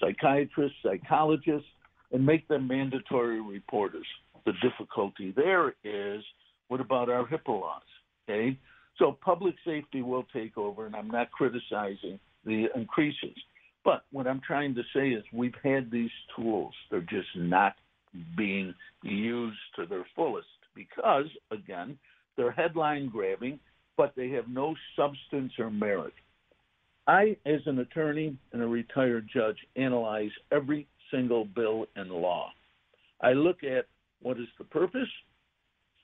psychiatrists, 0.00 0.78
psychologists, 0.82 1.68
and 2.12 2.24
make 2.24 2.46
them 2.48 2.68
mandatory 2.68 3.40
reporters. 3.40 4.06
The 4.46 4.52
difficulty 4.62 5.32
there 5.36 5.74
is 5.84 6.22
what 6.68 6.80
about 6.80 7.08
our 7.08 7.26
HIPAA 7.26 7.60
laws? 7.60 7.82
Okay? 8.28 8.58
So 8.98 9.18
public 9.24 9.54
safety 9.66 10.02
will 10.02 10.24
take 10.32 10.56
over, 10.56 10.86
and 10.86 10.94
I'm 10.94 11.08
not 11.08 11.30
criticizing 11.32 12.18
the 12.44 12.66
increases. 12.74 13.36
But 13.84 14.04
what 14.12 14.26
I'm 14.26 14.40
trying 14.40 14.74
to 14.76 14.82
say 14.94 15.10
is 15.10 15.22
we've 15.32 15.54
had 15.62 15.90
these 15.90 16.10
tools. 16.34 16.72
They're 16.90 17.00
just 17.02 17.28
not 17.36 17.74
being 18.36 18.74
used 19.02 19.58
to 19.76 19.86
their 19.86 20.06
fullest 20.16 20.46
because, 20.74 21.26
again, 21.50 21.98
they're 22.36 22.50
headline 22.50 23.08
grabbing, 23.08 23.60
but 23.96 24.14
they 24.16 24.30
have 24.30 24.48
no 24.48 24.74
substance 24.96 25.52
or 25.58 25.70
merit. 25.70 26.14
I, 27.06 27.36
as 27.44 27.60
an 27.66 27.78
attorney 27.80 28.36
and 28.52 28.62
a 28.62 28.66
retired 28.66 29.28
judge, 29.32 29.58
analyze 29.76 30.30
every 30.50 30.86
single 31.10 31.44
bill 31.44 31.86
and 31.96 32.10
law. 32.10 32.50
I 33.20 33.32
look 33.32 33.62
at 33.62 33.86
what 34.22 34.38
is 34.38 34.48
the 34.58 34.64
purpose, 34.64 35.08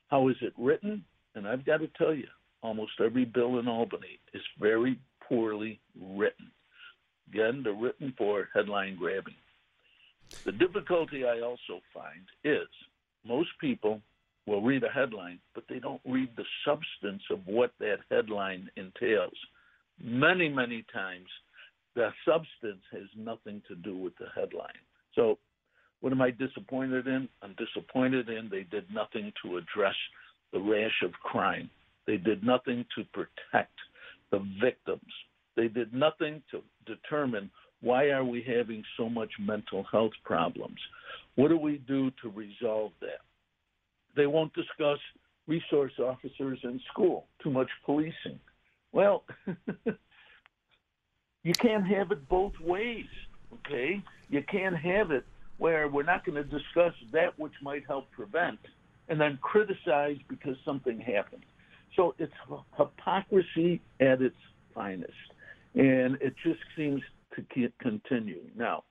how 0.09 0.29
is 0.29 0.37
it 0.43 0.53
written, 0.59 1.05
and 1.35 1.49
I've 1.49 1.65
got 1.65 1.79
to 1.79 1.89
tell 1.97 2.15
you, 2.15 2.27
almost 2.63 2.93
every 3.03 3.25
bill 3.25 3.59
in 3.59 3.67
Albany 3.67 4.21
is 4.35 4.43
very 4.61 4.99
poorly 5.27 5.81
written. 5.99 6.40
Again, 7.51 7.63
they're 7.65 7.73
written 7.73 8.15
for 8.17 8.49
headline 8.55 8.97
grabbing. 8.97 9.35
The 10.45 10.53
difficulty 10.53 11.25
I 11.25 11.41
also 11.41 11.81
find 11.93 12.23
is 12.45 12.69
most 13.27 13.49
people 13.61 14.01
will 14.47 14.63
read 14.63 14.85
a 14.85 14.89
headline, 14.89 15.41
but 15.55 15.65
they 15.69 15.81
don't 15.81 16.01
read 16.05 16.31
the 16.37 16.45
substance 16.65 17.23
of 17.31 17.41
what 17.47 17.73
that 17.81 17.99
headline 18.11 18.71
entails. 18.77 19.37
Many, 20.03 20.49
many 20.49 20.85
times, 20.93 21.27
the 21.95 22.11
substance 22.25 22.83
has 22.93 23.09
nothing 23.17 23.63
to 23.69 23.75
do 23.75 23.97
with 23.97 24.17
the 24.19 24.27
headline. 24.35 24.69
So, 25.15 25.39
what 26.01 26.13
am 26.13 26.23
I 26.23 26.31
disappointed 26.31 27.07
in? 27.07 27.29
I'm 27.43 27.55
disappointed 27.59 28.29
in 28.29 28.49
they 28.49 28.63
did 28.63 28.85
nothing 28.95 29.33
to 29.45 29.57
address 29.57 29.97
the 30.53 30.61
rash 30.61 31.03
of 31.05 31.13
crime. 31.13 31.69
They 32.07 32.17
did 32.17 32.45
nothing 32.45 32.85
to 32.97 33.05
protect 33.13 33.75
the 34.31 34.39
victims. 34.63 35.13
They 35.57 35.69
did 35.69 35.93
nothing 35.93 36.43
to 36.51 36.63
determine 36.87 37.51
why 37.81 38.11
are 38.11 38.25
we 38.25 38.43
having 38.43 38.83
so 38.97 39.09
much 39.09 39.31
mental 39.39 39.85
health 39.91 40.13
problems? 40.25 40.79
What 41.37 41.49
do 41.49 41.57
we 41.57 41.79
do 41.79 42.11
to 42.23 42.31
resolve 42.31 42.93
that? 43.01 43.21
They 44.17 44.27
won't 44.27 44.53
discuss 44.55 44.99
resource 45.47 45.93
officers 45.99 46.59
in 46.63 46.81
school, 46.93 47.27
too 47.43 47.51
much 47.51 47.69
policing. 47.85 48.39
Well, 48.93 49.25
you 51.43 51.53
can't 51.55 51.87
have 51.87 52.11
it 52.11 52.29
both 52.29 52.53
ways, 52.61 53.07
okay? 53.55 54.03
You 54.29 54.43
can't 54.51 54.77
have 54.77 55.11
it 55.11 55.25
where 55.59 55.89
we're 55.89 56.03
not 56.03 56.25
going 56.25 56.37
to 56.37 56.45
discuss 56.45 56.95
that 57.13 57.39
which 57.39 57.53
might 57.63 57.87
help 57.87 58.11
prevent 58.11 58.59
and 59.09 59.21
then 59.21 59.39
criticize 59.43 60.17
because 60.29 60.57
something 60.65 60.99
happened. 61.01 61.45
So 61.97 62.15
it's 62.19 62.33
hypocrisy 62.79 63.83
at 64.01 64.23
its 64.23 64.37
finest. 64.75 65.13
And 65.75 66.17
it 66.21 66.35
just 66.45 66.61
seems 66.77 67.01
to 67.37 67.71
continue. 67.81 68.43
Now, 68.57 68.85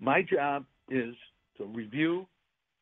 my 0.00 0.22
job 0.22 0.64
is 0.90 1.14
to 1.58 1.64
review, 1.64 2.26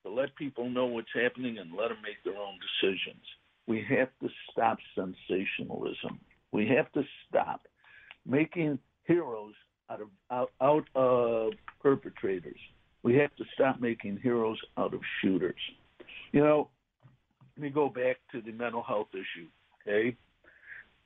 to 0.04 0.10
let 0.10 0.34
people 0.36 0.70
know 0.70 0.86
what's 0.86 1.08
happening, 1.14 1.58
and 1.58 1.72
let 1.76 1.88
them 1.88 1.98
make 2.02 2.22
their 2.24 2.40
own 2.40 2.58
decisions. 2.80 3.22
We 3.66 3.84
have 3.90 4.08
to 4.22 4.28
stop 4.50 4.78
sensationalism. 4.94 6.18
We 6.52 6.66
have 6.68 6.90
to 6.92 7.02
stop 7.28 7.62
making 8.26 8.78
heroes 9.04 9.54
out 9.90 10.00
of 10.00 10.08
out, 10.30 10.50
out 10.60 10.84
of 10.94 11.52
perpetrators. 11.80 12.58
We 13.02 13.14
have 13.16 13.34
to 13.36 13.44
stop 13.54 13.80
making 13.80 14.18
heroes 14.22 14.58
out 14.76 14.94
of 14.94 15.00
shooters. 15.20 15.60
You 16.32 16.40
know, 16.40 16.68
let 17.56 17.62
me 17.62 17.70
go 17.70 17.88
back 17.88 18.16
to 18.32 18.40
the 18.40 18.52
mental 18.52 18.82
health 18.82 19.08
issue. 19.12 19.48
Okay, 19.86 20.16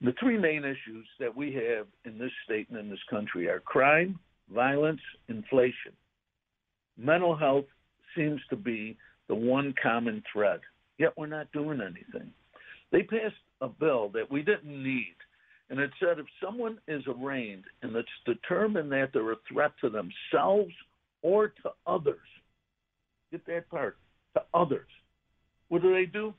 the 0.00 0.14
three 0.20 0.38
main 0.38 0.64
issues 0.64 1.06
that 1.18 1.34
we 1.34 1.52
have 1.54 1.86
in 2.04 2.18
this 2.18 2.32
state 2.44 2.68
and 2.70 2.78
in 2.78 2.90
this 2.90 3.02
country 3.08 3.48
are 3.48 3.60
crime, 3.60 4.18
violence, 4.52 5.00
inflation. 5.28 5.92
Mental 6.96 7.36
health 7.36 7.64
seems 8.16 8.40
to 8.50 8.56
be 8.56 8.96
the 9.28 9.34
one 9.34 9.74
common 9.82 10.22
thread, 10.32 10.60
yet 10.98 11.12
we're 11.16 11.26
not 11.26 11.50
doing 11.52 11.80
anything. 11.80 12.30
They 12.92 13.02
passed 13.02 13.34
a 13.60 13.68
bill 13.68 14.10
that 14.10 14.30
we 14.30 14.42
didn't 14.42 14.82
need, 14.82 15.16
and 15.70 15.80
it 15.80 15.90
said 15.98 16.18
if 16.18 16.26
someone 16.42 16.78
is 16.86 17.02
arraigned 17.08 17.64
and 17.82 17.96
it's 17.96 18.08
determined 18.26 18.92
that 18.92 19.10
they're 19.12 19.32
a 19.32 19.36
threat 19.50 19.72
to 19.80 19.90
themselves 19.90 20.72
or 21.22 21.48
to 21.48 21.70
others, 21.86 22.18
get 23.32 23.46
that 23.46 23.68
part, 23.70 23.96
to 24.34 24.42
others, 24.52 24.88
what 25.68 25.82
do 25.82 25.92
they 25.92 26.06
do? 26.06 26.34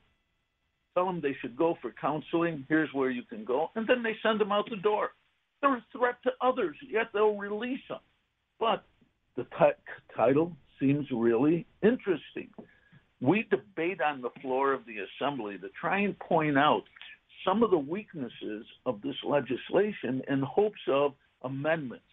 Tell 0.96 1.06
them 1.06 1.20
they 1.20 1.36
should 1.40 1.56
go 1.56 1.76
for 1.82 1.92
counseling. 2.00 2.64
Here's 2.68 2.92
where 2.92 3.10
you 3.10 3.22
can 3.22 3.44
go. 3.44 3.70
And 3.76 3.86
then 3.86 4.02
they 4.02 4.16
send 4.22 4.40
them 4.40 4.50
out 4.50 4.68
the 4.70 4.76
door. 4.76 5.10
They're 5.60 5.76
a 5.76 5.84
threat 5.92 6.16
to 6.24 6.30
others, 6.40 6.76
yet 6.90 7.08
they'll 7.12 7.36
release 7.36 7.80
them. 7.88 8.00
But 8.58 8.84
the 9.36 9.44
t- 9.44 9.94
title 10.16 10.56
seems 10.80 11.06
really 11.12 11.66
interesting. 11.82 12.48
We 13.20 13.46
debate 13.50 14.00
on 14.00 14.20
the 14.22 14.30
floor 14.40 14.72
of 14.72 14.82
the 14.86 14.96
assembly 14.98 15.58
to 15.58 15.68
try 15.78 16.00
and 16.00 16.18
point 16.18 16.58
out 16.58 16.84
some 17.46 17.62
of 17.62 17.70
the 17.70 17.78
weaknesses 17.78 18.66
of 18.86 19.00
this 19.02 19.16
legislation 19.24 20.22
in 20.28 20.40
hopes 20.42 20.80
of 20.88 21.12
amendments, 21.42 22.04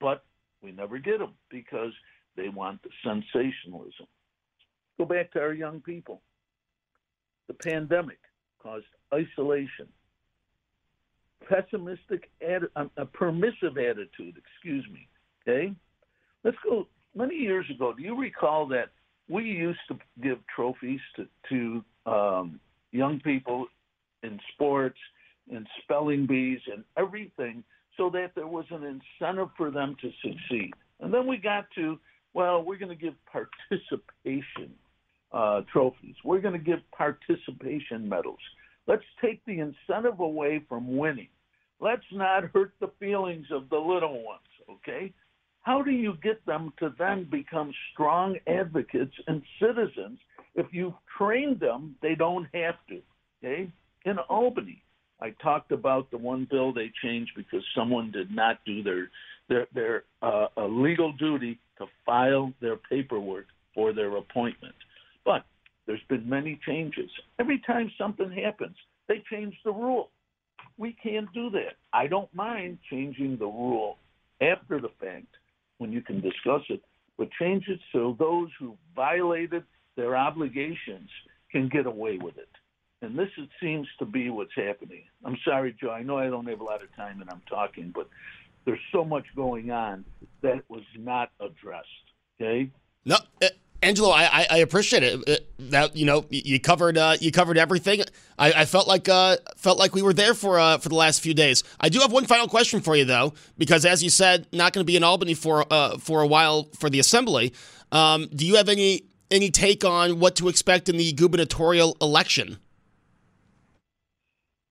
but 0.00 0.24
we 0.62 0.72
never 0.72 0.98
get 0.98 1.18
them 1.18 1.32
because 1.50 1.92
they 2.36 2.48
want 2.48 2.80
the 2.82 2.90
sensationalism. 3.04 4.06
Go 4.98 5.04
back 5.04 5.32
to 5.32 5.40
our 5.40 5.54
young 5.54 5.80
people. 5.80 6.20
The 7.48 7.54
pandemic 7.54 8.18
caused 8.62 8.86
isolation, 9.12 9.88
pessimistic, 11.48 12.30
atti- 12.46 12.90
a 12.96 13.06
permissive 13.06 13.76
attitude, 13.78 14.36
excuse 14.36 14.84
me. 14.92 15.08
Okay? 15.42 15.74
Let's 16.44 16.56
go. 16.64 16.86
Many 17.14 17.34
years 17.34 17.66
ago, 17.74 17.92
do 17.92 18.02
you 18.02 18.18
recall 18.18 18.66
that 18.68 18.90
we 19.28 19.44
used 19.44 19.80
to 19.88 19.98
give 20.22 20.38
trophies 20.54 21.00
to, 21.16 21.26
to 21.50 22.10
um, 22.10 22.60
young 22.90 23.20
people 23.20 23.66
in 24.22 24.38
sports, 24.54 24.98
in 25.50 25.66
spelling 25.82 26.26
bees, 26.26 26.60
and 26.72 26.84
everything 26.96 27.64
so 27.96 28.08
that 28.10 28.32
there 28.34 28.46
was 28.46 28.64
an 28.70 28.82
incentive 29.20 29.48
for 29.56 29.70
them 29.70 29.96
to 30.00 30.10
succeed. 30.22 30.70
And 31.00 31.12
then 31.12 31.26
we 31.26 31.36
got 31.36 31.66
to, 31.74 31.98
well, 32.32 32.62
we're 32.62 32.78
going 32.78 32.96
to 32.96 33.02
give 33.02 33.14
participation 33.26 34.72
uh, 35.32 35.62
trophies. 35.72 36.14
We're 36.24 36.40
going 36.40 36.58
to 36.58 36.64
give 36.64 36.80
participation 36.96 38.08
medals. 38.08 38.38
Let's 38.86 39.04
take 39.22 39.44
the 39.46 39.60
incentive 39.60 40.20
away 40.20 40.62
from 40.68 40.96
winning. 40.96 41.28
Let's 41.80 42.02
not 42.12 42.44
hurt 42.52 42.72
the 42.80 42.90
feelings 43.00 43.46
of 43.50 43.68
the 43.68 43.78
little 43.78 44.22
ones, 44.24 44.40
okay? 44.70 45.12
How 45.62 45.82
do 45.82 45.90
you 45.90 46.14
get 46.22 46.44
them 46.46 46.72
to 46.78 46.92
then 46.98 47.28
become 47.30 47.72
strong 47.92 48.36
advocates 48.46 49.14
and 49.26 49.42
citizens? 49.60 50.18
If 50.54 50.66
you've 50.72 50.94
trained 51.16 51.60
them, 51.60 51.96
they 52.02 52.14
don't 52.14 52.46
have 52.52 52.74
to, 52.88 53.00
okay? 53.42 53.70
In 54.04 54.18
Albany, 54.28 54.82
I 55.20 55.30
talked 55.42 55.70
about 55.70 56.10
the 56.10 56.18
one 56.18 56.48
bill 56.50 56.72
they 56.72 56.90
changed 57.02 57.32
because 57.36 57.64
someone 57.76 58.10
did 58.10 58.30
not 58.30 58.58
do 58.66 58.82
their 58.82 59.08
their 59.48 59.66
their 59.72 60.04
uh, 60.20 60.48
legal 60.66 61.12
duty 61.12 61.58
to 61.78 61.86
file 62.04 62.52
their 62.60 62.76
paperwork 62.76 63.46
for 63.74 63.92
their 63.92 64.16
appointment. 64.16 64.74
But 65.24 65.44
there's 65.86 66.02
been 66.08 66.28
many 66.28 66.60
changes. 66.66 67.10
Every 67.38 67.60
time 67.66 67.90
something 67.98 68.30
happens, 68.30 68.76
they 69.08 69.22
change 69.30 69.54
the 69.64 69.72
rule. 69.72 70.10
We 70.78 70.96
can't 71.02 71.32
do 71.32 71.50
that. 71.50 71.74
I 71.92 72.06
don't 72.06 72.32
mind 72.34 72.78
changing 72.90 73.38
the 73.38 73.46
rule 73.46 73.98
after 74.40 74.80
the 74.80 74.90
fact 75.00 75.26
when 75.78 75.92
you 75.92 76.00
can 76.00 76.20
discuss 76.20 76.62
it, 76.68 76.82
but 77.18 77.28
change 77.38 77.64
it 77.68 77.80
so 77.92 78.16
those 78.18 78.48
who 78.58 78.76
violated 78.94 79.64
their 79.96 80.16
obligations 80.16 81.10
can 81.50 81.68
get 81.68 81.86
away 81.86 82.18
with 82.18 82.38
it. 82.38 82.48
And 83.02 83.18
this 83.18 83.28
it 83.36 83.48
seems 83.60 83.88
to 83.98 84.04
be 84.04 84.30
what's 84.30 84.54
happening. 84.54 85.02
I'm 85.24 85.36
sorry, 85.44 85.76
Joe. 85.80 85.90
I 85.90 86.02
know 86.02 86.18
I 86.18 86.28
don't 86.28 86.48
have 86.48 86.60
a 86.60 86.64
lot 86.64 86.82
of 86.82 86.94
time 86.94 87.20
and 87.20 87.28
I'm 87.28 87.42
talking, 87.48 87.92
but 87.94 88.08
there's 88.64 88.80
so 88.92 89.04
much 89.04 89.24
going 89.34 89.70
on 89.70 90.04
that 90.42 90.62
was 90.68 90.84
not 90.96 91.30
addressed. 91.40 91.88
Okay. 92.40 92.70
No, 93.04 93.16
uh, 93.42 93.48
Angelo, 93.82 94.10
I, 94.10 94.46
I 94.48 94.58
appreciate 94.58 95.02
it. 95.02 95.48
That 95.70 95.96
you 95.96 96.06
know 96.06 96.24
you 96.30 96.60
covered 96.60 96.96
uh, 96.96 97.16
you 97.20 97.32
covered 97.32 97.58
everything. 97.58 98.02
I, 98.38 98.52
I 98.52 98.64
felt 98.64 98.86
like 98.86 99.08
uh, 99.08 99.38
felt 99.56 99.78
like 99.78 99.94
we 99.94 100.02
were 100.02 100.12
there 100.12 100.34
for 100.34 100.58
uh, 100.58 100.78
for 100.78 100.88
the 100.88 100.94
last 100.94 101.20
few 101.20 101.34
days. 101.34 101.64
I 101.80 101.88
do 101.88 101.98
have 102.00 102.12
one 102.12 102.24
final 102.26 102.48
question 102.48 102.80
for 102.80 102.94
you 102.94 103.04
though, 103.04 103.34
because 103.58 103.84
as 103.84 104.02
you 104.02 104.10
said, 104.10 104.46
not 104.52 104.72
going 104.72 104.84
to 104.84 104.90
be 104.90 104.96
in 104.96 105.02
Albany 105.02 105.34
for 105.34 105.66
uh, 105.70 105.98
for 105.98 106.22
a 106.22 106.26
while 106.26 106.68
for 106.78 106.88
the 106.88 107.00
assembly. 107.00 107.52
Um, 107.90 108.28
do 108.34 108.46
you 108.46 108.56
have 108.56 108.68
any 108.68 109.02
any 109.32 109.50
take 109.50 109.84
on 109.84 110.20
what 110.20 110.36
to 110.36 110.48
expect 110.48 110.88
in 110.88 110.96
the 110.96 111.12
gubernatorial 111.12 111.96
election? 112.00 112.58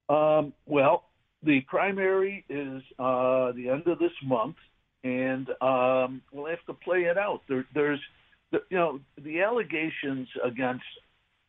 Um, 0.08 0.54
well, 0.66 1.06
the 1.44 1.62
primary 1.62 2.46
is 2.50 2.84
uh, 3.00 3.52
the 3.54 3.70
end 3.70 3.88
of 3.88 3.98
this 3.98 4.12
month, 4.24 4.58
and 5.04 5.50
um, 5.62 6.22
we'll 6.32 6.48
have 6.48 6.64
to 6.68 6.74
play 6.74 7.04
it 7.04 7.18
out. 7.18 7.42
There, 7.48 7.66
there's, 7.74 8.00
you 8.52 8.78
know, 8.78 9.00
the 9.24 9.42
allegations 9.42 10.28
against 10.44 10.84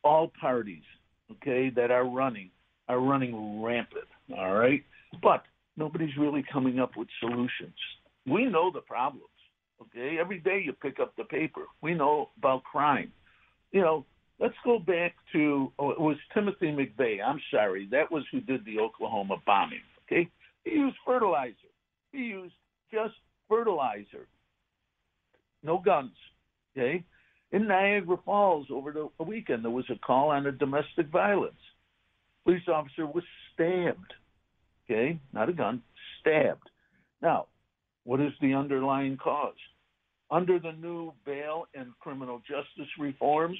all 0.03 0.31
parties, 0.39 0.83
okay, 1.31 1.69
that 1.75 1.91
are 1.91 2.05
running 2.05 2.49
are 2.89 2.99
running 2.99 3.61
rampant. 3.61 4.07
All 4.37 4.53
right, 4.55 4.83
but 5.21 5.43
nobody's 5.77 6.15
really 6.17 6.43
coming 6.51 6.79
up 6.79 6.91
with 6.97 7.07
solutions. 7.19 7.75
We 8.25 8.45
know 8.45 8.71
the 8.71 8.81
problems. 8.81 9.27
Okay, 9.81 10.17
every 10.19 10.39
day 10.39 10.61
you 10.63 10.73
pick 10.73 10.99
up 10.99 11.13
the 11.17 11.25
paper, 11.25 11.63
we 11.81 11.93
know 11.93 12.29
about 12.37 12.63
crime. 12.63 13.11
You 13.71 13.81
know, 13.81 14.05
let's 14.39 14.55
go 14.63 14.79
back 14.79 15.15
to 15.33 15.71
oh, 15.79 15.91
it 15.91 15.99
was 15.99 16.17
Timothy 16.33 16.67
McVeigh. 16.67 17.17
I'm 17.25 17.41
sorry, 17.51 17.87
that 17.91 18.11
was 18.11 18.23
who 18.31 18.39
did 18.41 18.63
the 18.65 18.79
Oklahoma 18.79 19.37
bombing. 19.45 19.81
Okay, 20.05 20.29
he 20.63 20.71
used 20.71 20.97
fertilizer. 21.05 21.55
He 22.11 22.19
used 22.19 22.53
just 22.91 23.15
fertilizer. 23.49 24.27
No 25.63 25.77
guns. 25.79 26.11
Okay, 26.75 27.03
in 27.51 27.67
Niagara 27.67 28.17
Falls 28.25 28.67
over 28.71 28.91
the 28.91 29.23
weekend 29.23 29.63
there 29.63 29.71
was 29.71 29.85
a 29.89 29.99
call 29.99 30.29
on 30.29 30.47
a 30.47 30.51
domestic 30.51 31.07
violence. 31.11 31.53
Police 32.45 32.67
officer 32.67 33.05
was 33.05 33.23
stabbed. 33.53 34.13
Okay, 34.85 35.19
not 35.31 35.49
a 35.49 35.53
gun, 35.53 35.81
stabbed. 36.19 36.69
Now, 37.21 37.45
what 38.03 38.19
is 38.19 38.33
the 38.41 38.53
underlying 38.53 39.17
cause? 39.17 39.53
Under 40.31 40.59
the 40.59 40.71
new 40.71 41.13
bail 41.25 41.67
and 41.75 41.91
criminal 41.99 42.39
justice 42.39 42.91
reforms, 42.99 43.57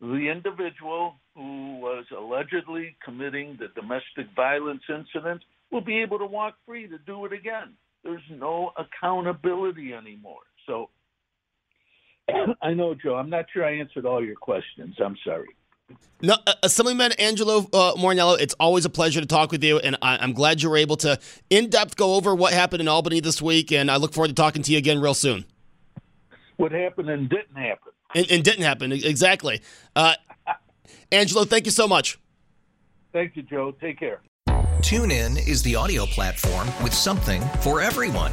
the 0.00 0.28
individual 0.30 1.14
who 1.34 1.78
was 1.80 2.04
allegedly 2.16 2.96
committing 3.04 3.58
the 3.58 3.68
domestic 3.80 4.34
violence 4.34 4.82
incident 4.88 5.42
will 5.70 5.80
be 5.80 6.00
able 6.00 6.18
to 6.18 6.26
walk 6.26 6.54
free 6.66 6.88
to 6.88 6.98
do 7.06 7.24
it 7.24 7.32
again. 7.32 7.74
There's 8.02 8.22
no 8.30 8.72
accountability 8.76 9.92
anymore. 9.92 10.42
So 10.66 10.88
I 12.62 12.74
know, 12.74 12.94
Joe, 12.94 13.16
I'm 13.16 13.30
not 13.30 13.46
sure 13.52 13.64
I 13.64 13.78
answered 13.78 14.06
all 14.06 14.24
your 14.24 14.36
questions. 14.36 14.96
I'm 15.04 15.16
sorry. 15.24 15.48
No, 16.22 16.36
uh, 16.46 16.54
Assemblyman 16.62 17.12
Angelo 17.12 17.58
uh, 17.72 17.94
Morinello, 17.94 18.38
it's 18.40 18.54
always 18.58 18.86
a 18.86 18.90
pleasure 18.90 19.20
to 19.20 19.26
talk 19.26 19.52
with 19.52 19.62
you, 19.62 19.78
and 19.78 19.96
I, 20.00 20.22
am 20.24 20.32
glad 20.32 20.62
you 20.62 20.70
were 20.70 20.78
able 20.78 20.96
to 20.98 21.18
in 21.50 21.68
depth 21.68 21.96
go 21.96 22.14
over 22.14 22.34
what 22.34 22.54
happened 22.54 22.80
in 22.80 22.88
Albany 22.88 23.20
this 23.20 23.42
week, 23.42 23.70
and 23.70 23.90
I 23.90 23.96
look 23.96 24.14
forward 24.14 24.28
to 24.28 24.34
talking 24.34 24.62
to 24.62 24.72
you 24.72 24.78
again 24.78 25.00
real 25.00 25.12
soon. 25.12 25.44
What 26.56 26.72
happened 26.72 27.10
and 27.10 27.28
didn't 27.28 27.56
happen 27.56 27.92
and, 28.14 28.30
and 28.30 28.44
didn't 28.44 28.62
happen. 28.62 28.92
Exactly. 28.92 29.60
Uh, 29.94 30.14
Angelo, 31.12 31.44
thank 31.44 31.66
you 31.66 31.72
so 31.72 31.86
much. 31.86 32.18
Thank 33.12 33.36
you, 33.36 33.42
Joe. 33.42 33.72
Take 33.80 33.98
care. 33.98 34.22
TuneIn 34.80 35.46
is 35.48 35.62
the 35.62 35.76
audio 35.76 36.06
platform 36.06 36.68
with 36.82 36.94
something 36.94 37.42
for 37.60 37.80
everyone. 37.80 38.32